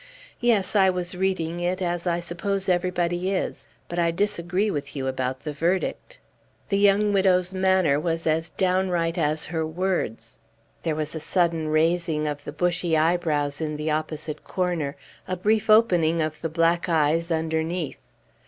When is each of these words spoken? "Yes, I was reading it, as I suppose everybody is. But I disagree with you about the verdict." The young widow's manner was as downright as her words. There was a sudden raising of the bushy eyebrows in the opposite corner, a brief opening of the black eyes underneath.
"Yes, 0.39 0.75
I 0.75 0.89
was 0.89 1.13
reading 1.13 1.59
it, 1.59 1.79
as 1.79 2.07
I 2.07 2.21
suppose 2.21 2.67
everybody 2.67 3.29
is. 3.29 3.67
But 3.87 3.99
I 3.99 4.09
disagree 4.09 4.71
with 4.71 4.95
you 4.95 5.05
about 5.05 5.41
the 5.41 5.53
verdict." 5.53 6.17
The 6.69 6.79
young 6.79 7.13
widow's 7.13 7.53
manner 7.53 7.99
was 7.99 8.25
as 8.25 8.49
downright 8.49 9.15
as 9.19 9.45
her 9.45 9.63
words. 9.63 10.39
There 10.81 10.95
was 10.95 11.13
a 11.13 11.19
sudden 11.19 11.67
raising 11.67 12.25
of 12.27 12.45
the 12.45 12.51
bushy 12.51 12.97
eyebrows 12.97 13.61
in 13.61 13.77
the 13.77 13.91
opposite 13.91 14.43
corner, 14.43 14.95
a 15.27 15.35
brief 15.37 15.69
opening 15.69 16.19
of 16.19 16.41
the 16.41 16.49
black 16.49 16.89
eyes 16.89 17.29
underneath. 17.29 17.99